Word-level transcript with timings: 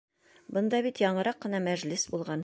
—Бында 0.55 0.79
бит 0.87 1.01
яңыраҡ 1.03 1.39
ҡына 1.45 1.59
мәжлес 1.69 2.07
булған! 2.15 2.39